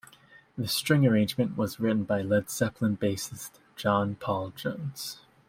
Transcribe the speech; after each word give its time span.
The 0.57 0.67
string 0.67 1.05
arrangement 1.05 1.55
was 1.59 1.79
written 1.79 2.05
by 2.05 2.23
Led 2.23 2.49
Zeppelin 2.49 2.97
bassist 2.97 3.59
John 3.75 4.15
Paul 4.15 4.49
Jones. 4.49 5.21